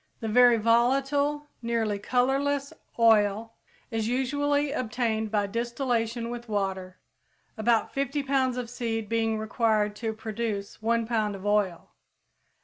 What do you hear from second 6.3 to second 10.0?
with water, about 50 pounds of seed being required